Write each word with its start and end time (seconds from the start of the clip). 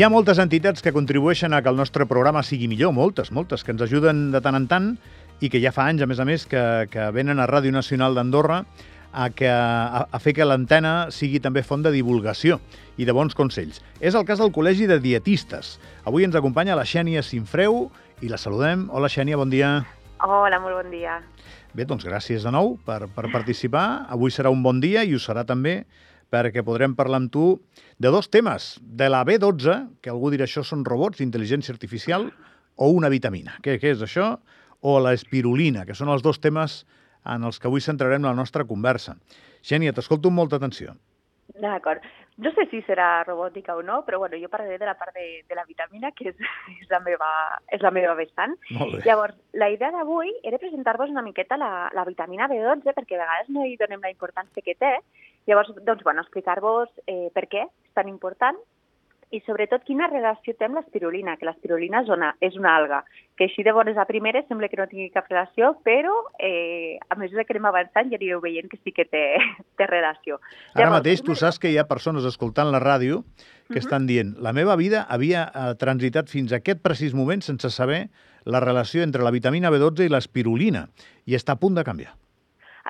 Hi 0.00 0.04
ha 0.06 0.08
moltes 0.08 0.38
entitats 0.40 0.80
que 0.80 0.94
contribueixen 0.96 1.52
a 1.52 1.58
que 1.60 1.68
el 1.68 1.76
nostre 1.76 2.06
programa 2.08 2.40
sigui 2.40 2.70
millor, 2.72 2.94
moltes, 2.96 3.28
moltes, 3.36 3.60
que 3.60 3.74
ens 3.74 3.82
ajuden 3.84 4.30
de 4.32 4.40
tant 4.40 4.56
en 4.56 4.64
tant 4.64 4.86
i 5.44 5.50
que 5.52 5.60
ja 5.60 5.74
fa 5.76 5.84
anys, 5.90 6.00
a 6.00 6.08
més 6.08 6.22
a 6.22 6.24
més, 6.24 6.46
que, 6.48 6.62
que 6.88 7.10
venen 7.12 7.36
a 7.36 7.44
Ràdio 7.50 7.68
Nacional 7.74 8.16
d'Andorra 8.16 8.62
a, 9.12 9.26
que, 9.28 9.50
a, 9.52 10.06
a 10.08 10.22
fer 10.24 10.32
que 10.38 10.46
l'antena 10.48 11.10
sigui 11.12 11.36
també 11.44 11.60
font 11.60 11.84
de 11.84 11.92
divulgació 11.92 12.56
i 12.96 13.04
de 13.04 13.12
bons 13.12 13.36
consells. 13.36 13.84
És 14.00 14.16
el 14.16 14.24
cas 14.24 14.40
del 14.40 14.54
Col·legi 14.56 14.88
de 14.88 14.96
Dietistes. 15.04 15.74
Avui 16.08 16.24
ens 16.24 16.40
acompanya 16.40 16.80
la 16.80 16.88
Xènia 16.88 17.20
Sinfreu 17.20 17.90
i 18.24 18.32
la 18.32 18.40
saludem. 18.40 18.88
Hola, 18.88 19.12
Xènia, 19.12 19.36
bon 19.36 19.52
dia. 19.52 19.82
Hola, 20.24 20.64
molt 20.64 20.80
bon 20.80 20.94
dia. 20.96 21.20
Bé, 21.76 21.84
doncs 21.84 22.08
gràcies 22.08 22.48
de 22.48 22.56
nou 22.56 22.78
per, 22.88 23.02
per 23.12 23.28
participar. 23.28 24.06
Avui 24.08 24.32
serà 24.32 24.48
un 24.48 24.64
bon 24.64 24.80
dia 24.80 25.04
i 25.04 25.12
ho 25.12 25.20
serà 25.20 25.44
també 25.44 25.82
perquè 26.30 26.62
podrem 26.66 26.94
parlar 26.98 27.20
amb 27.22 27.32
tu 27.34 27.46
de 27.98 28.12
dos 28.14 28.30
temes. 28.30 28.76
De 28.80 29.10
la 29.10 29.24
B12, 29.26 29.76
que 30.02 30.12
algú 30.12 30.30
dirà 30.30 30.46
això 30.46 30.64
són 30.66 30.86
robots, 30.86 31.20
intel·ligència 31.24 31.74
artificial, 31.74 32.30
o 32.80 32.88
una 32.96 33.10
vitamina. 33.12 33.58
Què, 33.64 33.76
què 33.82 33.92
és 33.96 34.02
això? 34.06 34.32
O 34.80 34.96
la 35.02 35.12
espirulina, 35.12 35.84
que 35.84 35.98
són 35.98 36.08
els 36.08 36.24
dos 36.24 36.40
temes 36.40 36.84
en 37.28 37.44
els 37.44 37.60
que 37.60 37.68
avui 37.68 37.84
centrarem 37.84 38.24
la 38.24 38.36
nostra 38.36 38.64
conversa. 38.64 39.18
Xènia, 39.60 39.92
t'escolto 39.92 40.30
amb 40.30 40.40
molta 40.40 40.56
atenció. 40.56 40.96
D'acord. 41.60 42.04
No 42.40 42.48
sé 42.56 42.64
si 42.70 42.78
serà 42.86 43.20
robòtica 43.26 43.74
o 43.76 43.82
no, 43.84 43.98
però 44.06 44.16
bueno, 44.22 44.38
jo 44.40 44.48
parlaré 44.48 44.78
de 44.80 44.86
la 44.88 44.94
part 44.96 45.12
de, 45.12 45.42
de 45.44 45.56
la 45.58 45.66
vitamina, 45.68 46.08
que 46.16 46.30
és, 46.30 46.38
és, 46.72 46.86
la 46.88 47.02
meva, 47.04 47.28
és 47.68 47.82
la 47.84 47.90
meva 47.92 48.14
vessant. 48.16 48.54
Llavors, 49.04 49.36
la 49.52 49.68
idea 49.68 49.90
d'avui 49.92 50.30
era 50.48 50.60
presentar-vos 50.62 51.12
una 51.12 51.24
miqueta 51.26 51.58
la, 51.60 51.90
la 51.92 52.06
vitamina 52.08 52.48
B12, 52.48 52.94
perquè 52.96 53.18
a 53.18 53.26
vegades 53.26 53.52
no 53.52 53.66
hi 53.68 53.76
donem 53.82 54.00
la 54.00 54.14
importància 54.14 54.64
que 54.64 54.78
té, 54.80 54.94
Llavors, 55.50 55.72
doncs, 55.82 56.04
bueno, 56.06 56.22
explicar-vos 56.22 56.90
eh, 57.10 57.28
per 57.34 57.48
què 57.50 57.64
és 57.66 57.96
tan 57.98 58.06
important 58.08 58.58
i 59.30 59.38
sobretot 59.46 59.84
quina 59.86 60.08
relació 60.10 60.56
té 60.58 60.66
amb 60.66 60.78
l'espirulina, 60.78 61.36
que 61.38 61.46
l'espirulina 61.46 62.00
és, 62.02 62.08
una, 62.10 62.32
és 62.42 62.56
una 62.58 62.72
alga, 62.74 63.00
que 63.38 63.46
així 63.46 63.62
de 63.66 63.74
bones 63.74 63.98
a 63.98 64.04
primeres 64.08 64.48
sembla 64.48 64.68
que 64.68 64.78
no 64.78 64.88
tingui 64.90 65.06
cap 65.14 65.28
relació, 65.30 65.70
però 65.86 66.16
eh, 66.42 66.98
a 67.06 67.18
mesura 67.18 67.44
que 67.46 67.54
anem 67.54 67.68
avançant 67.70 68.10
ja 68.10 68.18
anireu 68.18 68.42
veient 68.42 68.66
que 68.70 68.80
sí 68.82 68.94
que 68.94 69.06
té, 69.06 69.22
té 69.78 69.86
relació. 69.86 70.40
Ara 70.74 70.88
Llavors, 70.88 70.96
mateix 70.98 71.22
tu 71.26 71.38
saps 71.38 71.62
que 71.62 71.70
hi 71.70 71.78
ha 71.78 71.86
persones 71.90 72.26
escoltant 72.26 72.72
la 72.74 72.82
ràdio 72.82 73.22
que 73.22 73.30
uh 73.30 73.76
-huh. 73.76 73.84
estan 73.84 74.06
dient 74.06 74.34
la 74.38 74.52
meva 74.52 74.74
vida 74.76 75.06
havia 75.08 75.46
eh, 75.54 75.74
transitat 75.78 76.28
fins 76.28 76.52
a 76.52 76.56
aquest 76.56 76.82
precís 76.82 77.14
moment 77.14 77.42
sense 77.42 77.70
saber 77.70 78.08
la 78.44 78.58
relació 78.58 79.02
entre 79.02 79.22
la 79.22 79.30
vitamina 79.30 79.70
B12 79.70 80.06
i 80.06 80.08
l'espirulina 80.08 80.88
i 81.24 81.34
està 81.34 81.52
a 81.52 81.60
punt 81.60 81.74
de 81.74 81.84
canviar 81.84 82.16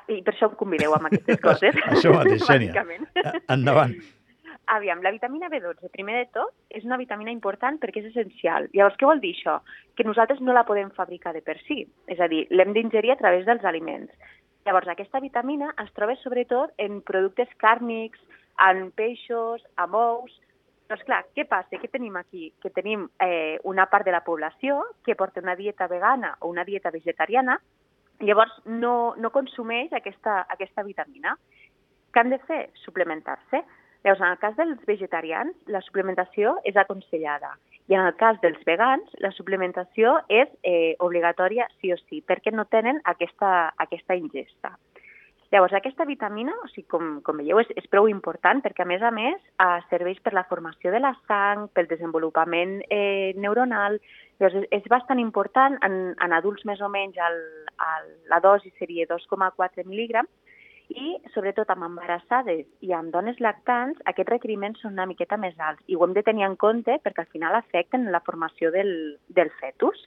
i 0.07 0.21
per 0.23 0.33
això 0.33 0.49
em 0.49 0.57
convideu 0.59 0.95
amb 0.95 1.09
aquestes 1.09 1.39
coses. 1.47 1.77
això 1.91 2.15
mateix, 2.15 2.43
Xènia. 2.47 2.85
Endavant. 3.51 3.95
Aviam, 4.71 5.01
la 5.03 5.11
vitamina 5.11 5.49
B12, 5.51 5.89
primer 5.91 6.17
de 6.19 6.27
tot, 6.37 6.53
és 6.69 6.85
una 6.87 6.99
vitamina 7.01 7.33
important 7.33 7.79
perquè 7.81 7.99
és 8.03 8.11
essencial. 8.11 8.69
Llavors, 8.75 8.95
què 8.99 9.07
vol 9.09 9.19
dir 9.19 9.33
això? 9.35 9.57
Que 9.97 10.05
nosaltres 10.07 10.39
no 10.39 10.53
la 10.55 10.63
podem 10.67 10.93
fabricar 10.95 11.33
de 11.35 11.41
per 11.43 11.57
si. 11.65 11.81
És 12.07 12.21
a 12.21 12.29
dir, 12.31 12.45
l'hem 12.55 12.71
d'ingerir 12.77 13.11
a 13.11 13.17
través 13.19 13.43
dels 13.49 13.65
aliments. 13.67 14.13
Llavors, 14.65 14.87
aquesta 14.87 15.19
vitamina 15.19 15.73
es 15.81 15.91
troba 15.97 16.15
sobretot 16.21 16.71
en 16.79 17.01
productes 17.01 17.51
càrnics, 17.59 18.21
en 18.69 18.89
peixos, 18.95 19.65
en 19.81 19.97
ous... 19.97 20.37
Doncs 20.91 21.05
clar, 21.07 21.21
què 21.35 21.45
passa? 21.47 21.79
Què 21.79 21.87
tenim 21.87 22.17
aquí? 22.19 22.49
Que 22.61 22.69
tenim 22.75 23.05
eh, 23.23 23.57
una 23.67 23.85
part 23.91 24.05
de 24.07 24.11
la 24.11 24.23
població 24.25 24.81
que 25.07 25.15
porta 25.15 25.39
una 25.39 25.55
dieta 25.55 25.87
vegana 25.87 26.33
o 26.39 26.49
una 26.51 26.65
dieta 26.67 26.91
vegetariana 26.91 27.61
Llavors, 28.21 28.53
no, 28.65 29.13
no 29.17 29.31
consumeix 29.33 29.93
aquesta, 29.97 30.41
aquesta 30.53 30.85
vitamina. 30.85 31.35
Què 32.11 32.21
han 32.21 32.33
de 32.33 32.39
fer? 32.47 32.63
Suplementar-se. 32.85 33.63
Llavors, 34.03 34.21
en 34.21 34.31
el 34.31 34.39
cas 34.41 34.55
dels 34.57 34.85
vegetarians, 34.87 35.57
la 35.69 35.81
suplementació 35.85 36.55
és 36.65 36.77
aconsellada. 36.77 37.55
I 37.89 37.97
en 37.97 38.05
el 38.07 38.15
cas 38.17 38.37
dels 38.41 38.61
vegans, 38.65 39.09
la 39.21 39.33
suplementació 39.35 40.15
és 40.29 40.49
eh, 40.63 40.95
obligatòria 41.03 41.67
sí 41.81 41.91
o 41.93 41.97
sí, 42.05 42.21
perquè 42.25 42.53
no 42.53 42.65
tenen 42.69 43.01
aquesta, 43.09 43.71
aquesta 43.83 44.17
ingesta. 44.17 44.75
Llavors, 45.51 45.73
aquesta 45.75 46.05
vitamina, 46.07 46.53
o 46.63 46.69
sigui, 46.71 46.87
com, 46.87 47.17
com 47.27 47.41
veieu, 47.41 47.59
és, 47.59 47.67
és 47.75 47.87
prou 47.91 48.07
important 48.07 48.61
perquè, 48.63 48.85
a 48.85 48.87
més 48.87 49.01
a 49.03 49.11
més, 49.11 49.41
eh, 49.59 49.79
serveix 49.91 50.21
per 50.23 50.31
la 50.37 50.45
formació 50.47 50.93
de 50.93 51.01
la 51.03 51.11
sang, 51.27 51.65
pel 51.75 51.89
desenvolupament 51.91 52.77
eh, 52.87 53.33
neuronal. 53.35 53.99
Llavors, 54.41 54.67
és, 54.73 54.85
bastant 54.89 55.19
important 55.21 55.75
en, 55.85 55.97
en 56.17 56.33
adults 56.33 56.65
més 56.65 56.79
o 56.81 56.89
menys 56.89 57.19
el, 57.21 57.35
el, 57.85 58.07
la 58.31 58.39
dosi 58.41 58.71
seria 58.79 59.05
2,4 59.09 59.85
mil·lígrams 59.85 60.31
i, 60.91 61.13
sobretot, 61.35 61.69
amb 61.71 61.85
embarassades 61.85 62.65
i 62.83 62.91
amb 62.95 63.13
dones 63.13 63.37
lactants, 63.39 64.01
aquests 64.09 64.33
requeriments 64.33 64.81
són 64.81 64.97
una 64.97 65.05
miqueta 65.07 65.37
més 65.39 65.53
alts 65.61 65.85
i 65.87 65.95
ho 65.95 66.03
hem 66.03 66.15
de 66.17 66.25
tenir 66.25 66.47
en 66.47 66.57
compte 66.59 66.97
perquè 67.03 67.23
al 67.23 67.31
final 67.31 67.55
afecten 67.55 68.09
la 68.11 68.23
formació 68.25 68.73
del, 68.73 68.91
del 69.29 69.53
fetus. 69.61 70.01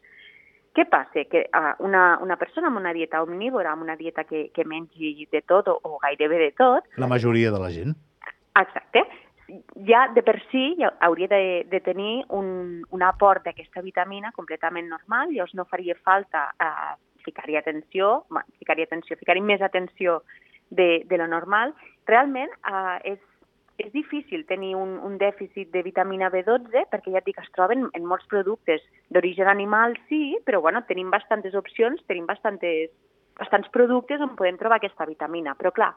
Què 0.74 0.88
passa? 0.90 1.22
Que 1.30 1.44
uh, 1.54 1.76
una, 1.86 2.18
una 2.20 2.36
persona 2.36 2.68
amb 2.68 2.82
una 2.82 2.92
dieta 2.92 3.22
omnívora, 3.22 3.72
amb 3.72 3.86
una 3.86 3.94
dieta 3.96 4.26
que, 4.26 4.48
que 4.52 4.66
mengi 4.66 5.28
de 5.30 5.44
tot 5.46 5.70
o, 5.70 5.78
o 5.86 6.00
gairebé 6.02 6.42
de 6.42 6.50
tot... 6.58 6.90
La 6.98 7.08
majoria 7.08 7.54
de 7.54 7.62
la 7.62 7.70
gent. 7.70 7.94
Exacte. 8.58 9.06
Ja 9.84 10.06
de 10.14 10.22
per 10.24 10.38
si 10.50 10.74
ja 10.78 10.94
hauria 11.04 11.28
de, 11.28 11.66
de 11.68 11.80
tenir 11.84 12.24
un, 12.32 12.84
un 12.90 13.02
aport 13.04 13.44
d'aquesta 13.44 13.82
vitamina 13.84 14.32
completament 14.32 14.88
normal, 14.88 15.34
llavors 15.34 15.52
no 15.54 15.66
faria 15.68 15.96
falta 16.00 16.46
uh, 16.56 16.94
ficar-hi 17.26 17.58
atenció, 17.60 18.24
ficar-hi 18.58 18.86
atenció, 18.86 19.18
ficar-hi 19.20 19.44
més 19.44 19.60
atenció 19.60 20.22
de, 20.70 21.04
de 21.10 21.20
lo 21.20 21.28
normal. 21.28 21.74
Realment 22.08 22.52
uh, 22.64 22.96
és 23.04 23.20
és 23.78 23.90
difícil 23.92 24.44
tenir 24.46 24.74
un, 24.78 24.98
un 25.02 25.16
dèficit 25.18 25.72
de 25.74 25.82
vitamina 25.82 26.28
B12 26.30 26.84
perquè 26.92 27.10
ja 27.10 27.20
et 27.20 27.26
dic, 27.26 27.40
es 27.42 27.50
troben 27.56 27.88
en 27.90 28.04
molts 28.06 28.26
productes 28.30 28.84
d'origen 29.10 29.50
animal, 29.50 29.96
sí, 30.08 30.36
però 30.46 30.60
bueno, 30.62 30.84
tenim 30.86 31.10
bastantes 31.10 31.56
opcions, 31.58 32.02
tenim 32.06 32.26
bastantes, 32.30 32.92
bastants 33.38 33.70
productes 33.74 34.22
on 34.22 34.36
podem 34.38 34.60
trobar 34.60 34.78
aquesta 34.78 35.08
vitamina. 35.10 35.56
Però 35.58 35.74
clar, 35.74 35.90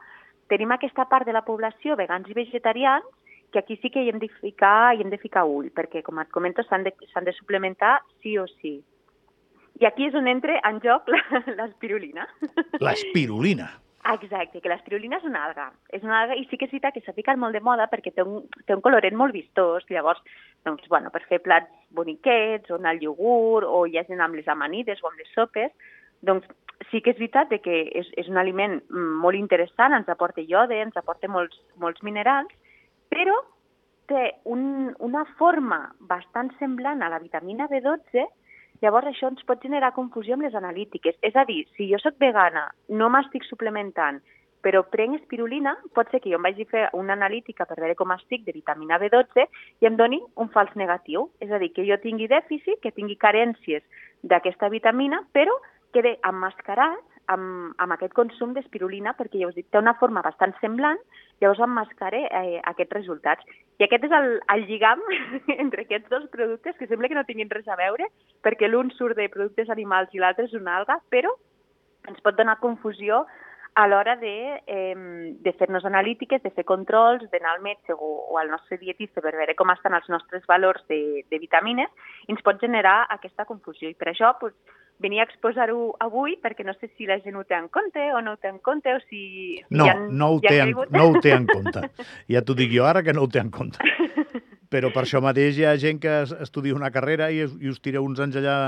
tenim 0.50 0.74
aquesta 0.74 1.06
part 1.06 1.28
de 1.28 1.36
la 1.36 1.44
població, 1.46 1.94
vegans 1.96 2.26
i 2.28 2.34
vegetarians, 2.34 3.06
que 3.52 3.58
aquí 3.58 3.76
sí 3.82 3.90
que 3.90 4.02
hi 4.04 4.12
hem 4.12 4.20
de 4.20 4.28
ficar, 4.40 4.94
hi 4.94 5.02
hem 5.02 5.10
de 5.10 5.18
ficar 5.18 5.44
ull, 5.48 5.70
perquè, 5.74 6.02
com 6.04 6.20
et 6.20 6.30
comento, 6.34 6.64
s'han 6.68 6.84
de, 6.84 6.92
de 6.92 7.34
suplementar 7.36 7.98
sí 8.22 8.36
o 8.38 8.46
sí. 8.58 8.78
I 9.78 9.86
aquí 9.86 10.08
és 10.08 10.16
on 10.18 10.26
entra 10.28 10.58
en 10.66 10.80
joc 10.82 11.08
l'espirulina. 11.58 12.26
L'espirulina. 12.82 13.70
Exacte, 14.08 14.62
que 14.62 14.70
l'espirulina 14.70 15.18
és 15.18 15.26
una 15.28 15.42
alga. 15.44 15.68
És 15.92 16.04
una 16.06 16.22
alga 16.22 16.36
i 16.38 16.46
sí 16.48 16.56
que 16.56 16.66
és 16.66 16.72
veritat 16.72 16.96
que 16.96 17.02
s'ha 17.04 17.16
ficat 17.16 17.38
molt 17.40 17.54
de 17.54 17.60
moda 17.64 17.88
perquè 17.90 18.12
té 18.14 18.24
un, 18.24 18.46
té 18.66 18.74
un 18.74 18.82
colorent 18.84 19.16
molt 19.18 19.36
vistós. 19.36 19.84
Llavors, 19.90 20.22
doncs, 20.66 20.86
bueno, 20.88 21.12
per 21.14 21.22
fer 21.28 21.42
plats 21.44 21.70
boniquets, 21.94 22.70
o 22.70 22.78
en 22.80 22.88
el 22.88 23.02
iogurt, 23.04 23.68
o 23.68 23.84
ja 23.92 24.06
gent 24.08 24.22
amb 24.24 24.38
les 24.38 24.48
amanides 24.48 25.02
o 25.02 25.10
amb 25.10 25.20
les 25.20 25.30
sopes, 25.36 25.74
doncs 26.24 26.48
sí 26.90 27.02
que 27.02 27.12
és 27.12 27.18
veritat 27.18 27.52
que 27.62 27.82
és, 28.00 28.08
és 28.16 28.30
un 28.30 28.38
aliment 28.40 28.78
molt 28.88 29.36
interessant, 29.36 29.94
ens 29.94 30.08
aporta 30.08 30.42
iode, 30.42 30.78
ens 30.80 30.96
aporta 30.96 31.30
molts, 31.30 31.58
molts 31.82 32.02
minerals, 32.06 32.54
però 33.08 33.36
té 34.08 34.24
un, 34.48 34.94
una 35.04 35.24
forma 35.38 35.82
bastant 36.00 36.52
semblant 36.58 37.02
a 37.02 37.10
la 37.12 37.20
vitamina 37.20 37.68
B12 37.68 38.26
Llavors 38.82 39.08
això 39.10 39.30
ens 39.32 39.42
pot 39.46 39.62
generar 39.64 39.94
confusió 39.96 40.36
amb 40.36 40.44
les 40.46 40.54
analítiques. 40.54 41.16
És 41.26 41.36
a 41.36 41.44
dir, 41.48 41.64
si 41.76 41.88
jo 41.90 41.98
sóc 42.02 42.18
vegana, 42.22 42.68
no 42.94 43.08
m'estic 43.10 43.46
suplementant, 43.48 44.20
però 44.62 44.84
prenc 44.90 45.18
espirulina, 45.18 45.74
pot 45.94 46.10
ser 46.10 46.20
que 46.22 46.30
jo 46.30 46.38
em 46.38 46.46
vagi 46.46 46.66
fer 46.70 46.84
una 46.98 47.14
analítica 47.14 47.66
per 47.66 47.78
veure 47.78 47.96
com 47.98 48.14
estic 48.14 48.44
de 48.46 48.54
vitamina 48.54 48.98
B12 49.02 49.46
i 49.82 49.90
em 49.90 49.98
doni 49.98 50.20
un 50.36 50.50
fals 50.54 50.74
negatiu. 50.78 51.28
És 51.42 51.50
a 51.50 51.58
dir, 51.62 51.72
que 51.74 51.86
jo 51.88 51.98
tingui 52.02 52.30
dèficit, 52.30 52.78
que 52.82 52.94
tingui 52.94 53.18
carències 53.18 53.82
d'aquesta 54.22 54.70
vitamina, 54.70 55.24
però 55.34 55.54
quede 55.94 56.18
emmascarat 56.26 57.07
amb, 57.32 57.74
amb 57.82 57.94
aquest 57.94 58.14
consum 58.16 58.54
d'espirulina, 58.56 59.14
perquè 59.18 59.40
ja 59.42 59.48
us 59.50 59.56
dic, 59.56 59.68
té 59.70 59.80
una 59.80 59.96
forma 60.00 60.22
bastant 60.24 60.54
semblant, 60.62 61.00
llavors 61.42 61.62
emmascaré 61.64 62.24
eh, 62.26 62.60
aquests 62.72 62.96
resultats. 62.96 63.58
I 63.78 63.86
aquest 63.86 64.08
és 64.08 64.14
el, 64.18 64.30
el 64.54 64.64
lligam 64.70 65.02
entre 65.64 65.84
aquests 65.84 66.10
dos 66.12 66.28
productes, 66.34 66.76
que 66.78 66.88
sembla 66.90 67.10
que 67.10 67.18
no 67.18 67.26
tinguin 67.28 67.52
res 67.52 67.68
a 67.68 67.78
veure, 67.80 68.08
perquè 68.46 68.70
l'un 68.70 68.92
surt 68.96 69.18
de 69.20 69.28
productes 69.32 69.70
animals 69.74 70.14
i 70.14 70.22
l'altre 70.22 70.48
és 70.48 70.56
una 70.58 70.80
alga, 70.80 70.98
però 71.12 71.34
ens 72.08 72.24
pot 72.24 72.38
donar 72.38 72.58
confusió 72.62 73.26
a 73.78 73.86
l'hora 73.86 74.16
de, 74.16 74.60
eh, 74.66 75.34
de 75.38 75.52
fer-nos 75.54 75.84
analítiques, 75.86 76.42
de 76.42 76.50
fer 76.50 76.64
controls, 76.66 77.22
d'anar 77.30 77.52
al 77.54 77.60
metge 77.62 77.94
o, 77.94 78.08
o 78.26 78.38
al 78.40 78.50
nostre 78.50 78.74
dietista 78.80 79.22
per 79.22 79.36
veure 79.36 79.54
com 79.54 79.70
estan 79.70 79.94
els 79.94 80.08
nostres 80.10 80.42
valors 80.50 80.82
de, 80.90 81.22
de 81.30 81.38
vitamines, 81.38 81.92
ens 82.26 82.42
pot 82.42 82.58
generar 82.58 83.04
aquesta 83.14 83.46
confusió. 83.46 83.86
I 83.86 83.94
per 83.94 84.08
això 84.10 84.32
pues, 84.40 84.56
venia 84.98 85.22
a 85.22 85.28
exposar-ho 85.28 85.92
avui 86.02 86.34
perquè 86.42 86.66
no 86.66 86.74
sé 86.80 86.90
si 86.96 87.06
la 87.06 87.20
gent 87.22 87.38
ho 87.38 87.44
té 87.46 87.54
en 87.54 87.68
compte 87.70 88.02
o 88.18 88.24
no 88.24 88.34
ho 88.34 88.40
té 88.42 88.50
en 88.50 88.58
compte 88.58 88.96
o 88.96 88.98
si... 89.04 89.22
No, 89.70 89.86
ja, 89.86 89.94
no, 89.94 90.32
ho 90.34 90.42
té 90.42 90.58
en, 90.64 90.74
no 90.74 91.04
ho 91.12 91.22
té 91.22 91.36
en 91.36 91.46
compte. 91.46 91.84
Ja 92.34 92.42
t'ho 92.42 92.58
dic 92.58 92.74
jo 92.74 92.82
ara 92.90 93.04
que 93.06 93.14
no 93.14 93.28
ho 93.28 93.30
té 93.30 93.38
en 93.44 93.54
compte. 93.54 93.78
Però 94.74 94.90
per 94.90 95.06
això 95.06 95.22
mateix 95.22 95.54
hi 95.54 95.68
ha 95.70 95.78
gent 95.78 96.02
que 96.02 96.18
estudia 96.42 96.74
una 96.74 96.90
carrera 96.90 97.30
i, 97.30 97.46
i 97.46 97.70
us 97.70 97.78
tireu 97.78 98.02
uns 98.02 98.18
anys 98.26 98.42
allà 98.42 98.58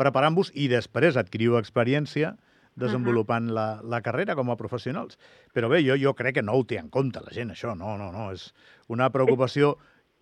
preparant-vos 0.00 0.56
i 0.56 0.72
després 0.72 1.20
adquiriu 1.20 1.60
experiència 1.60 2.32
desenvolupant 2.74 3.46
uh 3.46 3.50
-huh. 3.50 3.54
la, 3.54 3.80
la 3.82 4.02
carrera 4.02 4.34
com 4.34 4.50
a 4.50 4.56
professionals. 4.56 5.18
Però 5.54 5.68
bé, 5.68 5.82
jo, 5.86 5.96
jo 5.96 6.14
crec 6.14 6.34
que 6.34 6.42
no 6.42 6.52
ho 6.52 6.64
té 6.64 6.78
en 6.78 6.90
compte 6.90 7.20
la 7.20 7.30
gent, 7.30 7.50
això. 7.50 7.76
No, 7.76 7.96
no, 7.96 8.12
no. 8.12 8.32
És 8.32 8.54
una 8.88 9.10
preocupació 9.10 9.78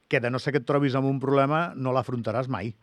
que 0.08 0.20
de 0.20 0.30
no 0.30 0.38
ser 0.38 0.52
que 0.52 0.58
et 0.58 0.66
trobis 0.66 0.94
amb 0.94 1.06
un 1.06 1.20
problema 1.20 1.72
no 1.74 1.92
l'afrontaràs 1.92 2.48
mai. 2.48 2.74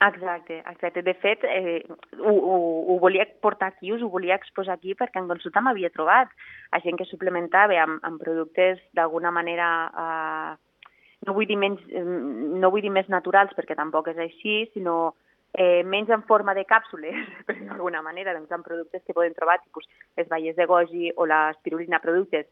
Exacte, 0.00 0.60
exacte. 0.70 1.02
De 1.02 1.14
fet, 1.14 1.42
eh, 1.42 1.82
ho, 2.22 2.30
ho, 2.30 2.56
ho 2.86 2.98
volia 3.02 3.26
portar 3.42 3.72
aquí, 3.72 3.90
us 3.92 4.02
ho 4.02 4.08
volia 4.08 4.36
exposar 4.38 4.76
aquí 4.76 4.94
perquè 4.94 5.18
en 5.18 5.26
consulta 5.26 5.60
m'havia 5.60 5.90
trobat 5.90 6.30
a 6.70 6.78
gent 6.84 7.00
que 7.00 7.06
suplementava 7.08 7.80
amb, 7.82 7.98
amb 8.06 8.22
productes 8.22 8.78
d'alguna 8.94 9.32
manera, 9.34 9.68
eh, 10.04 10.84
no, 11.26 11.34
vull 11.34 11.48
dir 11.50 11.58
menys, 11.58 11.82
no 11.90 12.70
vull 12.70 12.84
dir 12.86 12.94
més 12.94 13.10
naturals 13.10 13.56
perquè 13.58 13.74
tampoc 13.74 14.12
és 14.14 14.22
així, 14.22 14.60
sinó 14.72 15.16
eh, 15.54 15.82
menys 15.84 16.10
en 16.10 16.22
forma 16.28 16.54
de 16.54 16.64
càpsules, 16.68 17.16
per 17.46 17.56
d'alguna 17.60 18.02
manera, 18.02 18.34
doncs 18.36 18.52
amb 18.52 18.66
productes 18.66 19.04
que 19.06 19.16
poden 19.16 19.36
trobar, 19.36 19.60
tipus 19.64 19.88
les 20.16 20.28
baies 20.28 20.56
de 20.56 20.66
goji 20.66 21.12
o 21.16 21.26
la 21.26 21.48
espirulina, 21.56 22.02
productes 22.04 22.46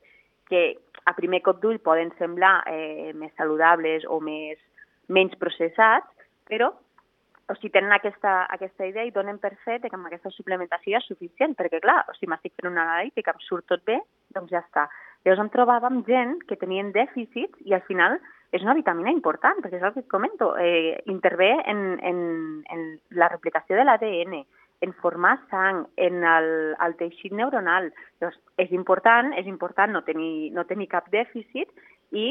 que 0.46 0.76
a 1.06 1.14
primer 1.14 1.42
cop 1.42 1.60
d'ull 1.62 1.82
poden 1.82 2.12
semblar 2.20 2.60
eh, 2.70 3.12
més 3.14 3.32
saludables 3.38 4.06
o 4.06 4.20
més, 4.22 4.58
menys 5.10 5.34
processats, 5.38 6.10
però 6.46 6.72
o 7.46 7.54
sigui, 7.54 7.70
tenen 7.76 7.94
aquesta, 7.94 8.44
aquesta 8.50 8.86
idea 8.88 9.04
i 9.06 9.12
donen 9.14 9.38
per 9.38 9.52
fet 9.64 9.84
que 9.86 9.94
amb 9.94 10.08
aquesta 10.08 10.32
suplementació 10.34 10.98
és 10.98 11.06
suficient, 11.06 11.54
perquè 11.58 11.78
clar, 11.82 12.00
o 12.10 12.14
sigui, 12.16 12.32
m'estic 12.32 12.56
fent 12.56 12.72
una 12.72 12.82
analítica, 12.86 13.34
em 13.34 13.44
surt 13.46 13.68
tot 13.70 13.84
bé, 13.86 14.00
doncs 14.34 14.50
ja 14.50 14.64
està. 14.64 14.88
Llavors 15.22 15.44
em 15.44 15.52
trobava 15.54 15.90
amb 15.90 16.06
gent 16.10 16.40
que 16.48 16.58
tenien 16.58 16.90
dèficits 16.94 17.62
i 17.66 17.74
al 17.74 17.84
final 17.86 18.18
és 18.56 18.64
una 18.64 18.76
vitamina 18.76 19.12
important, 19.12 19.60
perquè 19.62 19.78
és 19.78 19.84
el 19.84 19.92
que 19.94 20.02
et 20.04 20.10
comento, 20.12 20.54
eh, 20.58 20.96
intervé 21.12 21.52
en, 21.68 21.82
en, 22.02 22.20
en 22.72 22.84
la 23.10 23.28
replicació 23.32 23.76
de 23.76 23.84
l'ADN, 23.84 24.40
en 24.84 24.92
formar 25.00 25.38
sang, 25.50 25.86
en 25.96 26.24
el, 26.24 26.50
el 26.84 26.96
teixit 27.00 27.32
neuronal. 27.32 27.88
Llavors, 28.20 28.38
és 28.60 28.72
important, 28.76 29.32
és 29.40 29.48
important 29.48 29.92
no 29.92 30.04
tenir, 30.04 30.52
no 30.56 30.66
tenir 30.68 30.88
cap 30.92 31.08
dèficit 31.12 31.70
i 32.12 32.28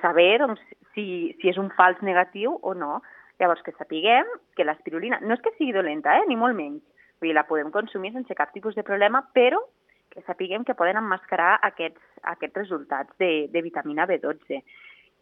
saber 0.00 0.40
doncs, 0.42 0.62
si, 0.94 1.06
si 1.38 1.50
és 1.52 1.58
un 1.62 1.70
fals 1.76 2.00
negatiu 2.02 2.56
o 2.62 2.74
no. 2.74 3.00
Llavors, 3.40 3.62
que 3.64 3.74
sapiguem 3.78 4.28
que 4.58 4.66
l'espirulina 4.66 5.20
no 5.22 5.36
és 5.36 5.42
que 5.44 5.54
sigui 5.56 5.72
dolenta, 5.76 6.18
eh, 6.18 6.26
ni 6.28 6.36
molt 6.36 6.58
menys. 6.58 6.82
Vull 7.20 7.30
dir, 7.30 7.36
la 7.36 7.46
podem 7.48 7.70
consumir 7.72 8.12
sense 8.14 8.34
cap 8.34 8.52
tipus 8.52 8.74
de 8.74 8.84
problema, 8.84 9.22
però 9.36 9.62
que 10.10 10.24
sapiguem 10.26 10.64
que 10.66 10.74
poden 10.74 10.98
emmascarar 10.98 11.60
aquests, 11.62 12.02
aquests 12.34 12.58
resultats 12.58 13.14
de, 13.22 13.46
de 13.52 13.62
vitamina 13.62 14.08
B12 14.10 14.58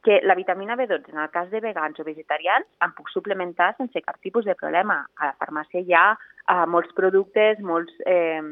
que 0.03 0.21
la 0.23 0.35
vitamina 0.35 0.77
B12, 0.77 1.13
en 1.13 1.19
el 1.19 1.31
cas 1.31 1.51
de 1.51 1.61
vegans 1.61 1.99
o 2.01 2.05
vegetarians, 2.05 2.67
en 2.85 2.95
puc 2.97 3.11
suplementar 3.13 3.75
sense 3.77 4.03
cap 4.05 4.19
tipus 4.25 4.47
de 4.47 4.55
problema. 4.55 5.03
A 5.19 5.33
la 5.33 5.39
farmàcia 5.41 5.83
hi 5.83 5.95
ha 5.95 6.09
uh, 6.15 6.67
molts 6.71 6.93
productes, 6.97 7.61
molts, 7.61 7.95
eh, 8.07 8.43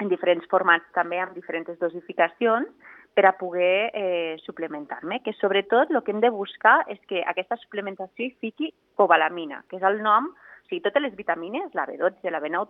en 0.00 0.08
diferents 0.10 0.46
formats 0.50 0.86
també, 0.96 1.20
amb 1.20 1.36
diferents 1.36 1.78
dosificacions, 1.78 2.68
per 3.14 3.26
a 3.26 3.36
poder 3.36 3.90
eh, 3.92 4.36
suplementar-me, 4.44 5.20
que 5.22 5.34
sobretot 5.34 5.90
el 5.90 6.02
que 6.06 6.12
hem 6.14 6.20
de 6.22 6.30
buscar 6.30 6.84
és 6.88 7.00
que 7.10 7.24
aquesta 7.26 7.58
suplementació 7.58 8.26
hi 8.26 8.36
fiqui 8.40 8.70
cobalamina, 8.96 9.64
que 9.68 9.80
és 9.80 9.86
el 9.86 9.98
nom, 10.02 10.30
o 10.30 10.68
sigui, 10.70 10.82
totes 10.84 11.02
les 11.02 11.16
vitamines, 11.18 11.74
la 11.74 11.88
B12, 11.90 12.30
la 12.30 12.40
B9, 12.40 12.68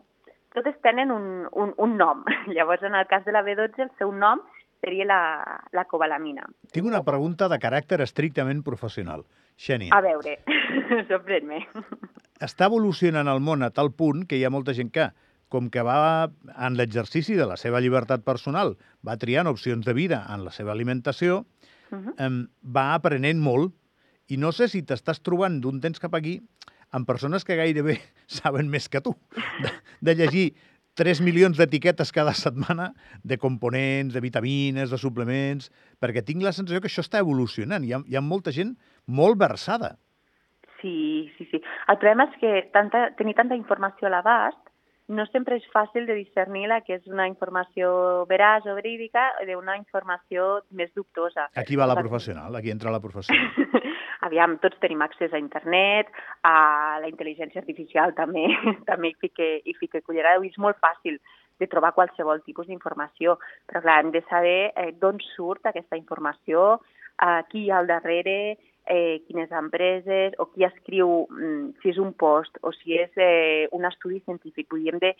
totes 0.56 0.80
tenen 0.82 1.12
un, 1.12 1.46
un, 1.52 1.74
un 1.76 1.96
nom. 2.00 2.24
Llavors, 2.56 2.82
en 2.82 2.96
el 2.96 3.06
cas 3.06 3.24
de 3.24 3.36
la 3.36 3.44
B12, 3.46 3.84
el 3.84 3.92
seu 4.00 4.12
nom 4.16 4.40
seria 4.80 5.06
la, 5.06 5.20
la 5.72 5.84
cobalamina. 5.84 6.46
Tinc 6.72 6.86
una 6.86 7.02
pregunta 7.06 7.48
de 7.48 7.58
caràcter 7.62 8.00
estrictament 8.04 8.62
professional. 8.66 9.24
Xènia. 9.60 9.92
A 9.92 10.00
veure, 10.00 10.38
sorprèn-me. 11.10 11.60
Està 12.40 12.70
evolucionant 12.70 13.28
el 13.28 13.42
món 13.44 13.62
a 13.62 13.70
tal 13.76 13.92
punt 13.92 14.24
que 14.28 14.38
hi 14.38 14.46
ha 14.46 14.52
molta 14.52 14.72
gent 14.76 14.92
que 14.94 15.10
com 15.50 15.66
que 15.68 15.82
va 15.82 16.30
en 16.62 16.78
l'exercici 16.78 17.34
de 17.36 17.44
la 17.50 17.58
seva 17.60 17.82
llibertat 17.82 18.22
personal, 18.24 18.76
va 19.04 19.18
triant 19.18 19.50
opcions 19.50 19.84
de 19.84 19.94
vida 19.98 20.22
en 20.30 20.46
la 20.46 20.54
seva 20.54 20.72
alimentació, 20.72 21.44
uh 21.90 21.98
-huh. 21.98 22.14
eh, 22.16 22.46
va 22.62 22.94
aprenent 22.94 23.42
molt. 23.42 23.74
I 24.28 24.36
no 24.38 24.52
sé 24.52 24.68
si 24.68 24.82
t'estàs 24.82 25.20
trobant 25.20 25.60
d'un 25.60 25.80
temps 25.80 25.98
cap 25.98 26.14
aquí 26.14 26.40
amb 26.90 27.06
persones 27.06 27.44
que 27.44 27.56
gairebé 27.56 27.98
saben 28.38 28.68
més 28.68 28.88
que 28.88 29.00
tu, 29.00 29.16
de, 29.62 29.70
de 30.00 30.14
llegir 30.14 30.54
3 30.98 31.20
milions 31.24 31.58
d'etiquetes 31.58 32.12
cada 32.12 32.34
setmana 32.34 32.90
de 33.22 33.38
components, 33.38 34.14
de 34.14 34.22
vitamines, 34.24 34.90
de 34.90 34.98
suplements, 34.98 35.70
perquè 36.00 36.24
tinc 36.26 36.42
la 36.42 36.54
sensació 36.56 36.80
que 36.80 36.90
això 36.90 37.04
està 37.04 37.22
evolucionant. 37.22 37.84
Hi 37.84 37.94
ha, 37.94 38.02
hi 38.06 38.18
ha 38.18 38.24
molta 38.24 38.54
gent 38.54 38.74
molt 39.06 39.38
versada. 39.40 39.96
Sí, 40.80 41.30
sí, 41.36 41.46
sí. 41.50 41.60
El 41.92 41.98
problema 42.00 42.26
és 42.30 42.36
que 42.40 42.52
tanta, 42.72 43.10
tenir 43.18 43.36
tanta 43.36 43.58
informació 43.58 44.08
a 44.08 44.14
l'abast 44.16 44.69
no 45.10 45.26
sempre 45.30 45.58
és 45.58 45.66
fàcil 45.74 46.06
de 46.06 46.14
discernir 46.14 46.68
la 46.70 46.80
que 46.86 46.94
és 47.00 47.06
una 47.10 47.26
informació 47.28 47.90
veraç 48.30 48.68
o 48.70 48.76
verídica 48.78 49.26
d'una 49.48 49.74
informació 49.78 50.60
més 50.70 50.92
dubtosa. 50.94 51.48
Aquí 51.58 51.78
va 51.78 51.88
la 51.90 51.98
professional, 51.98 52.54
aquí 52.56 52.70
entra 52.70 52.94
la 52.94 53.02
professional. 53.02 53.50
Aviam, 54.28 54.58
tots 54.62 54.78
tenim 54.82 55.02
accés 55.02 55.32
a 55.32 55.40
internet, 55.40 56.10
a 56.46 57.00
la 57.02 57.10
intel·ligència 57.10 57.62
artificial 57.62 58.14
també, 58.14 58.46
també 58.90 59.10
hi 59.10 59.18
fica, 59.26 59.50
hi 59.64 59.76
fica 59.80 60.02
cullerada, 60.06 60.44
és 60.46 60.58
molt 60.62 60.78
fàcil 60.84 61.18
de 61.60 61.68
trobar 61.68 61.92
qualsevol 61.96 62.44
tipus 62.46 62.70
d'informació, 62.70 63.36
però 63.68 63.82
clar, 63.84 63.98
hem 64.04 64.14
de 64.14 64.22
saber 64.30 64.70
eh, 64.70 64.90
d'on 65.00 65.18
surt 65.34 65.66
aquesta 65.68 65.98
informació, 65.98 66.78
eh, 67.18 67.40
qui 67.50 67.66
hi 67.66 67.72
ha 67.72 67.80
al 67.82 67.90
darrere, 67.90 68.36
eh, 68.86 69.20
quines 69.26 69.52
empreses 69.52 70.34
o 70.38 70.46
qui 70.52 70.64
escriu, 70.64 71.26
mm, 71.30 71.80
si 71.82 71.92
és 71.92 71.98
un 71.98 72.12
post 72.12 72.58
o 72.62 72.72
si 72.72 72.96
és 72.98 73.10
eh, 73.16 73.68
un 73.72 73.84
estudi 73.84 74.20
científic. 74.24 74.68
Vull 74.70 74.84
dir, 74.84 74.94
hem 74.94 75.02
de, 75.02 75.14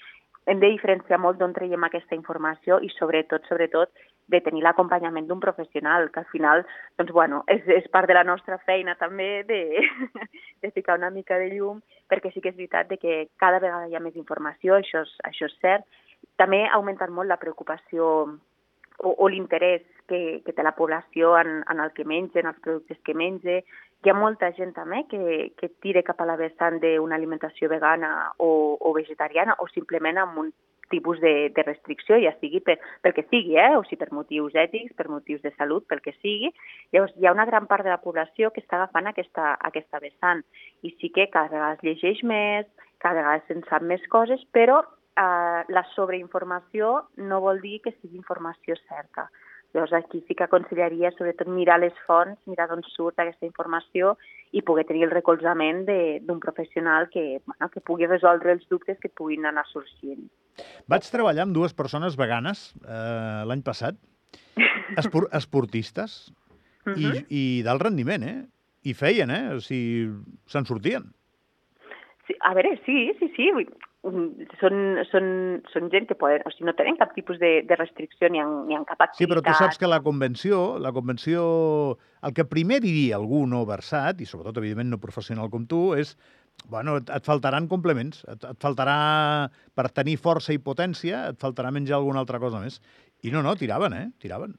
hem 0.47 0.61
de 0.61 0.73
diferenciar 0.73 1.21
molt 1.21 1.39
d'on 1.39 1.53
traiem 1.55 1.85
aquesta 1.85 2.17
informació 2.17 2.81
i 2.81 2.91
sobretot, 2.97 3.47
sobretot, 3.49 3.93
de 4.31 4.41
tenir 4.41 4.63
l'acompanyament 4.63 5.27
d'un 5.27 5.41
professional, 5.43 6.09
que 6.15 6.21
al 6.23 6.29
final, 6.31 6.63
doncs, 6.99 7.13
bueno, 7.13 7.43
és, 7.51 7.65
és 7.67 7.89
part 7.91 8.07
de 8.09 8.15
la 8.15 8.25
nostra 8.25 8.61
feina 8.67 8.95
també 8.99 9.43
de, 9.49 9.61
de 10.63 10.71
ficar 10.71 10.99
una 10.99 11.11
mica 11.11 11.39
de 11.39 11.51
llum, 11.51 11.81
perquè 12.09 12.31
sí 12.33 12.41
que 12.41 12.53
és 12.53 12.59
veritat 12.59 12.89
de 12.91 13.01
que 13.03 13.17
cada 13.43 13.59
vegada 13.59 13.89
hi 13.91 13.99
ha 13.99 14.05
més 14.05 14.17
informació, 14.17 14.79
això 14.79 15.03
és, 15.07 15.17
això 15.27 15.51
és 15.51 15.59
cert. 15.61 16.01
També 16.39 16.63
ha 16.67 16.77
augmentat 16.79 17.11
molt 17.11 17.29
la 17.29 17.41
preocupació 17.43 18.07
o, 19.01 19.11
o 19.11 19.29
l'interès 19.29 19.83
que, 20.11 20.41
que 20.45 20.55
té 20.57 20.65
la 20.67 20.75
població 20.77 21.37
en, 21.39 21.61
en 21.71 21.83
el 21.85 21.95
que 21.97 22.05
menja, 22.05 22.43
en 22.43 22.51
els 22.51 22.59
productes 22.65 22.99
que 23.07 23.15
menja. 23.15 23.61
Hi 24.01 24.11
ha 24.11 24.17
molta 24.17 24.51
gent 24.57 24.75
també 24.77 25.05
que, 25.11 25.53
que 25.61 25.71
tira 25.85 26.03
cap 26.03 26.21
a 26.21 26.29
la 26.29 26.39
vessant 26.41 26.81
d'una 26.83 27.17
alimentació 27.17 27.71
vegana 27.73 28.11
o, 28.39 28.51
o 28.81 28.93
vegetariana 28.97 29.59
o 29.61 29.69
simplement 29.73 30.21
amb 30.21 30.43
un 30.45 30.53
tipus 30.91 31.21
de, 31.21 31.53
de 31.55 31.63
restricció, 31.63 32.19
ja 32.21 32.35
sigui 32.41 32.61
per, 32.67 32.77
pel 33.01 33.15
que 33.17 33.25
sigui, 33.31 33.57
eh? 33.57 33.77
o 33.79 33.85
sigui 33.87 34.03
per 34.03 34.11
motius 34.13 34.57
ètics, 34.59 34.93
per 34.99 35.07
motius 35.09 35.41
de 35.47 35.55
salut, 35.55 35.87
pel 35.89 36.03
que 36.05 36.13
sigui. 36.19 36.51
Llavors, 36.93 37.15
hi 37.17 37.29
ha 37.29 37.35
una 37.37 37.47
gran 37.49 37.69
part 37.71 37.87
de 37.87 37.95
la 37.95 38.03
població 38.03 38.51
que 38.53 38.61
està 38.65 38.77
agafant 38.77 39.09
aquesta, 39.09 39.55
aquesta 39.71 40.03
vessant 40.03 40.43
i 40.83 40.93
sí 40.99 41.13
que 41.15 41.31
cada 41.33 41.53
vegada 41.55 41.79
es 41.79 41.85
llegeix 41.87 42.25
més, 42.27 42.67
cada 42.99 43.23
vegada 43.23 43.45
se'n 43.47 43.63
sap 43.71 43.87
més 43.87 44.03
coses, 44.13 44.43
però 44.53 44.83
eh, 44.83 45.63
la 45.73 45.85
sobreinformació 45.95 46.97
no 47.31 47.41
vol 47.47 47.63
dir 47.63 47.79
que 47.87 47.95
sigui 48.01 48.19
informació 48.21 48.77
certa. 48.89 49.31
Llavors 49.73 49.93
aquí 49.95 50.19
sí 50.27 50.35
que 50.35 50.45
aconsellaria 50.45 51.13
sobretot 51.15 51.49
mirar 51.49 51.79
les 51.79 51.95
fonts, 52.07 52.41
mirar 52.51 52.67
d'on 52.71 52.83
surt 52.91 53.21
aquesta 53.23 53.47
informació 53.47 54.17
i 54.51 54.65
poder 54.67 54.85
tenir 54.89 55.05
el 55.07 55.13
recolzament 55.15 55.85
d'un 55.87 56.41
professional 56.43 57.07
que, 57.13 57.39
bueno, 57.47 57.69
que 57.71 57.83
pugui 57.87 58.09
resoldre 58.11 58.57
els 58.57 58.67
dubtes 58.73 58.99
que 58.99 59.13
puguin 59.15 59.47
anar 59.47 59.67
sorgint. 59.71 60.27
Vaig 60.91 61.07
treballar 61.07 61.47
amb 61.47 61.55
dues 61.55 61.77
persones 61.77 62.19
veganes 62.19 62.73
eh, 62.83 63.43
l'any 63.47 63.63
passat, 63.63 64.01
espor 64.99 65.29
esportistes, 65.41 66.33
uh 66.87 66.91
-huh. 66.91 66.97
i, 66.99 67.07
mhm. 67.07 67.27
i 67.29 67.63
d'alt 67.63 67.83
rendiment, 67.83 68.27
eh? 68.27 68.41
I 68.83 68.95
feien, 68.95 69.31
eh? 69.31 69.55
O 69.55 69.61
sigui, 69.61 70.11
se'n 70.47 70.67
sortien. 70.67 71.13
Sí, 72.27 72.35
a 72.41 72.55
veure, 72.55 72.81
sí, 72.87 73.13
sí, 73.21 73.33
sí 73.37 73.51
són, 74.03 74.77
són, 75.11 75.27
són 75.73 75.89
gent 75.93 76.07
que 76.09 76.17
poden, 76.19 76.45
o 76.49 76.53
sigui, 76.53 76.67
no 76.69 76.75
tenen 76.79 76.97
cap 77.01 77.13
tipus 77.17 77.39
de, 77.41 77.51
de 77.69 77.77
restricció 77.77 78.31
ni 78.33 78.41
en, 78.41 78.55
ni 78.69 78.77
en 78.79 78.87
cap 78.89 79.03
activitat. 79.03 79.21
Sí, 79.21 79.29
però 79.29 79.43
tu 79.45 79.55
saps 79.59 79.81
que 79.81 79.91
la 79.91 80.01
convenció, 80.05 80.79
la 80.81 80.93
convenció, 80.97 81.43
el 82.25 82.37
que 82.37 82.47
primer 82.49 82.81
diria 82.85 83.19
algú 83.21 83.45
no 83.51 83.67
versat, 83.69 84.23
i 84.25 84.29
sobretot, 84.29 84.63
evidentment, 84.63 84.95
no 84.95 85.03
professional 85.03 85.53
com 85.53 85.69
tu, 85.69 85.83
és 86.01 86.17
bueno, 86.69 86.97
et, 87.01 87.13
et 87.13 87.29
faltaran 87.29 87.69
complements, 87.69 88.25
et, 88.29 88.49
et 88.49 88.65
faltarà, 88.65 88.97
per 89.77 89.89
tenir 89.97 90.17
força 90.21 90.57
i 90.57 90.61
potència, 90.65 91.27
et 91.33 91.41
faltarà 91.41 91.73
menjar 91.75 92.01
alguna 92.01 92.25
altra 92.25 92.41
cosa 92.43 92.61
més. 92.63 92.81
I 93.25 93.33
no, 93.35 93.45
no, 93.45 93.55
tiraven, 93.57 93.97
eh? 93.97 94.09
Tiraven. 94.21 94.57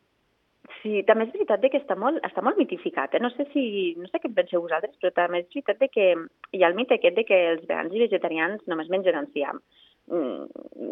Sí, 0.82 1.04
també 1.06 1.28
és 1.28 1.34
veritat 1.36 1.62
que 1.62 1.78
està 1.78 1.96
molt, 2.00 2.18
està 2.26 2.42
molt 2.42 2.58
mitificat. 2.58 3.14
Eh? 3.14 3.22
No 3.22 3.30
sé 3.36 3.46
si, 3.54 3.64
no 4.02 4.10
sé 4.10 4.22
què 4.22 4.30
en 4.32 4.38
penseu 4.38 4.64
vosaltres, 4.64 4.96
però 5.02 5.14
també 5.14 5.44
és 5.44 5.50
veritat 5.54 5.84
que 5.94 6.08
hi 6.58 6.64
ha 6.64 6.72
el 6.72 6.78
mite 6.78 6.98
aquest 6.98 7.20
de 7.20 7.26
que 7.28 7.40
els 7.54 7.68
vegans 7.68 7.94
i 7.94 8.02
vegetarians 8.02 8.66
només 8.72 8.90
mengen 8.90 9.20
enciam. 9.20 9.62
Mm, 10.12 10.48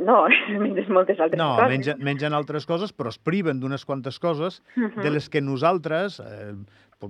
no, 0.05 0.19
mengen 0.63 0.93
moltes 0.93 1.19
altres 1.19 1.39
no, 1.41 1.55
coses. 1.55 1.63
No, 1.63 1.71
mengen, 1.73 2.03
mengen 2.05 2.37
altres 2.37 2.67
coses, 2.69 2.93
però 2.93 3.09
es 3.09 3.17
priven 3.17 3.59
d'unes 3.59 3.85
quantes 3.85 4.19
coses 4.21 4.61
uh 4.75 4.83
-huh. 4.83 5.01
de 5.01 5.09
les 5.09 5.29
que 5.29 5.41
nosaltres, 5.41 6.19
eh, 6.19 6.53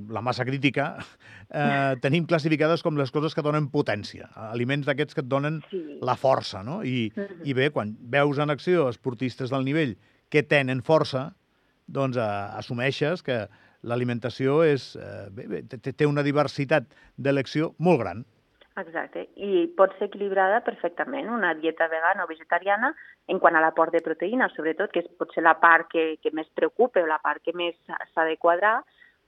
la 0.09 0.21
massa 0.21 0.45
crítica, 0.45 0.95
eh, 1.53 1.95
tenim 2.01 2.25
classificades 2.25 2.81
com 2.81 2.95
les 2.95 3.12
coses 3.12 3.36
que 3.36 3.41
donen 3.41 3.69
potència, 3.69 4.29
aliments 4.36 4.86
d'aquests 4.86 5.13
que 5.13 5.21
et 5.21 5.27
donen 5.27 5.62
sí. 5.69 6.00
la 6.01 6.15
força, 6.15 6.63
no? 6.63 6.83
I, 6.83 7.12
uh 7.15 7.24
-huh. 7.24 7.41
I 7.43 7.53
bé, 7.53 7.71
quan 7.71 7.98
veus 8.00 8.39
en 8.39 8.50
acció 8.50 8.89
esportistes 8.89 9.50
del 9.50 9.65
nivell 9.65 9.98
que 10.29 10.43
tenen 10.43 10.81
força, 10.81 11.36
doncs 11.89 12.17
assumeixes 12.22 13.24
que 13.25 13.43
l'alimentació 13.84 14.62
és, 14.63 14.96
eh, 14.96 15.29
bé, 15.31 15.48
bé, 15.48 15.62
té 15.69 16.05
una 16.05 16.24
diversitat 16.24 16.89
d'elecció 17.17 17.74
molt 17.79 18.01
gran. 18.03 18.25
Exacte, 18.79 19.25
i 19.36 19.67
pot 19.75 19.91
ser 19.98 20.08
equilibrada 20.08 20.62
perfectament 20.63 21.27
una 21.36 21.53
dieta 21.58 21.89
vegana 21.91 22.24
o 22.24 22.29
vegetariana 22.29 22.93
en 23.27 23.39
quant 23.39 23.58
a 23.58 23.63
l'aport 23.63 23.91
de 23.91 24.01
proteïna, 24.05 24.48
sobretot, 24.53 24.91
que 24.93 25.03
és 25.03 25.10
potser 25.19 25.43
la 25.43 25.58
part 25.60 25.89
que, 25.91 26.15
que 26.24 26.31
més 26.31 26.48
preocupa 26.55 27.01
o 27.03 27.10
la 27.10 27.19
part 27.19 27.43
que 27.43 27.55
més 27.55 27.75
s'ha 27.88 28.27
de 28.29 28.38
quadrar, 28.38 28.77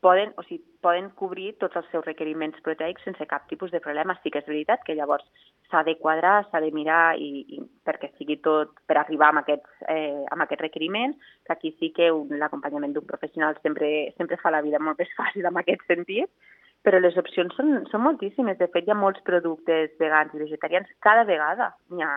poden, 0.02 0.34
o 0.38 0.44
sigui, 0.44 0.64
poden 0.82 1.10
cobrir 1.18 1.54
tots 1.62 1.78
els 1.78 1.88
seus 1.94 2.06
requeriments 2.08 2.60
proteics 2.66 3.04
sense 3.06 3.26
cap 3.30 3.46
tipus 3.50 3.72
de 3.72 3.80
problema. 3.84 4.18
Sí 4.22 4.32
que 4.34 4.42
és 4.42 4.48
veritat 4.50 4.84
que 4.86 4.96
llavors 4.98 5.26
s'ha 5.70 5.84
de 5.88 5.96
quadrar, 6.02 6.48
s'ha 6.50 6.62
de 6.64 6.72
mirar 6.76 7.16
i, 7.22 7.46
i 7.56 7.62
perquè 7.86 8.10
sigui 8.18 8.40
tot 8.44 8.74
per 8.90 8.98
arribar 9.00 9.30
amb 9.32 9.44
aquests, 9.44 9.86
eh, 9.94 10.26
amb 10.34 10.46
aquest 10.46 10.66
requeriment, 10.66 11.14
que 11.46 11.54
aquí 11.54 11.74
sí 11.80 11.92
que 11.96 12.10
l'acompanyament 12.42 12.98
d'un 12.98 13.08
professional 13.08 13.56
sempre, 13.62 14.12
sempre 14.18 14.42
fa 14.42 14.52
la 14.52 14.64
vida 14.66 14.82
molt 14.82 15.00
més 15.00 15.14
fàcil 15.20 15.48
en 15.48 15.62
aquest 15.62 15.86
sentit, 15.88 16.34
però 16.82 16.98
les 17.00 17.18
opcions 17.22 17.54
són, 17.56 17.86
són 17.94 18.06
moltíssimes. 18.08 18.58
De 18.58 18.68
fet, 18.74 18.88
hi 18.88 18.92
ha 18.94 18.98
molts 18.98 19.22
productes 19.28 19.94
vegans 20.02 20.34
i 20.34 20.42
vegetarians. 20.42 20.90
Cada 21.06 21.28
vegada 21.30 21.76
n'hi 21.94 22.02
ha, 22.02 22.14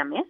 ha 0.00 0.08
més 0.08 0.28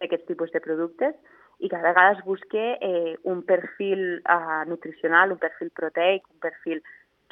d'aquests 0.00 0.32
tipus 0.32 0.52
de 0.56 0.64
productes 0.64 1.35
i 1.58 1.70
cada 1.72 1.88
vegada 1.88 2.18
es 2.18 2.24
busca 2.24 2.64
eh, 2.80 3.16
un 3.24 3.42
perfil 3.42 4.18
eh, 4.18 4.62
nutricional, 4.68 5.32
un 5.32 5.38
perfil 5.38 5.70
proteic, 5.70 6.26
un 6.32 6.40
perfil 6.40 6.82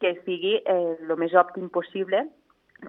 que 0.00 0.14
sigui 0.25 0.57
el 0.64 1.11
eh, 1.11 1.19
més 1.21 1.37
òptim 1.37 1.69
possible 1.73 2.25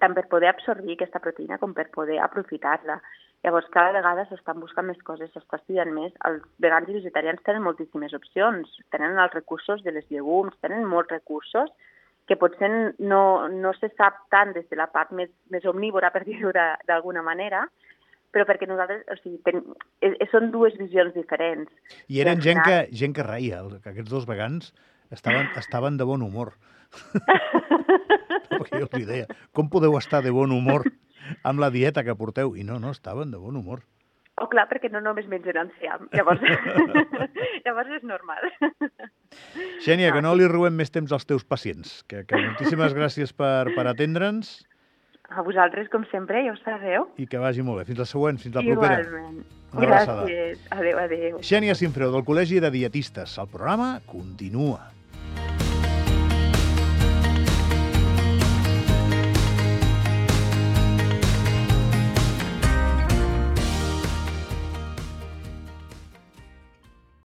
tant 0.02 0.16
per 0.16 0.26
poder 0.32 0.50
absorbir 0.50 0.96
aquesta 0.96 1.22
proteïna 1.24 1.60
com 1.62 1.74
per 1.74 1.88
poder 1.94 2.18
aprofitar-la. 2.24 2.98
Llavors, 3.46 3.68
cada 3.72 3.94
vegada 3.94 4.26
s'estan 4.30 4.60
buscant 4.60 4.88
més 4.90 5.02
coses, 5.06 5.30
s'està 5.32 5.60
estudiant 5.60 5.92
més. 5.94 6.14
Els 6.28 6.42
vegans 6.64 6.90
i 6.90 6.98
vegetarians 6.98 7.44
tenen 7.46 7.64
moltíssimes 7.64 8.16
opcions, 8.18 8.72
tenen 8.92 9.20
els 9.22 9.36
recursos 9.38 9.84
de 9.86 9.94
les 9.94 10.08
llegums, 10.10 10.56
tenen 10.66 10.88
molts 10.90 11.14
recursos 11.14 11.70
que 12.26 12.40
potser 12.42 12.72
no, 12.98 13.48
no 13.54 13.74
se 13.78 13.92
sap 13.94 14.24
tant 14.34 14.56
des 14.56 14.66
de 14.72 14.80
la 14.80 14.88
part 14.90 15.12
més, 15.14 15.30
més 15.54 15.66
omnívora, 15.70 16.10
per 16.10 16.24
dir-ho 16.26 16.52
d'alguna 16.56 17.22
manera, 17.22 17.68
però 18.36 18.44
perquè 18.50 18.68
nosaltres, 18.68 19.06
o 19.08 19.16
sigui, 19.22 19.38
ten, 19.48 19.62
és, 20.04 20.18
són 20.34 20.50
dues 20.52 20.76
visions 20.76 21.16
diferents. 21.16 21.72
I 22.12 22.20
eren 22.26 22.42
I 22.44 22.50
gent, 22.50 22.60
que, 22.66 22.82
gent 22.92 23.16
que 23.16 23.24
reia, 23.24 23.62
que 23.80 23.94
aquests 23.94 24.12
dos 24.12 24.28
vegans 24.28 24.74
estaven, 25.16 25.48
estaven 25.64 25.96
de 26.02 26.08
bon 26.10 26.26
humor. 26.26 26.52
perquè 28.52 28.82
jo 28.82 28.90
els 28.90 29.08
deia, 29.08 29.32
com 29.56 29.72
podeu 29.72 29.96
estar 30.00 30.20
de 30.26 30.36
bon 30.36 30.52
humor 30.52 30.84
amb 31.48 31.64
la 31.64 31.72
dieta 31.72 32.04
que 32.04 32.18
porteu? 32.20 32.58
I 32.60 32.68
no, 32.68 32.82
no, 32.84 32.92
estaven 32.92 33.32
de 33.32 33.40
bon 33.40 33.56
humor. 33.56 33.86
Oh, 34.44 34.50
clar, 34.52 34.66
perquè 34.68 34.92
no 34.92 35.00
només 35.00 35.30
mengen 35.32 35.56
enciam. 35.62 36.10
Llavors, 36.12 36.44
llavors 37.66 37.92
és 37.96 38.04
normal. 38.04 38.50
Xènia, 39.86 40.12
que 40.12 40.20
no 40.20 40.36
li 40.36 40.52
robem 40.52 40.76
més 40.76 40.92
temps 40.92 41.16
als 41.16 41.24
teus 41.24 41.48
pacients. 41.48 42.02
Que, 42.12 42.26
que 42.28 42.42
moltíssimes 42.44 43.00
gràcies 43.00 43.32
per, 43.32 43.72
per 43.78 43.88
atendre'ns 43.88 44.58
a 45.30 45.42
vosaltres, 45.42 45.90
com 45.94 46.06
sempre, 46.12 46.44
ja 46.46 46.54
ho 46.54 46.58
sabeu. 46.64 47.08
I 47.18 47.28
que 47.30 47.42
vagi 47.42 47.66
molt 47.66 47.82
bé. 47.82 47.86
Fins 47.90 48.02
la 48.02 48.10
següent, 48.10 48.40
fins 48.42 48.56
la 48.56 48.64
propera. 48.66 49.00
Igualment. 49.02 49.46
Gràcies. 49.76 50.62
Adéu, 50.72 51.00
adéu. 51.02 51.40
Xènia 51.44 51.76
Sinfreu, 51.76 52.12
del 52.14 52.24
Col·legi 52.28 52.62
de 52.64 52.72
Dietistes. 52.72 53.38
El 53.42 53.50
programa 53.52 54.00
continua. 54.08 54.92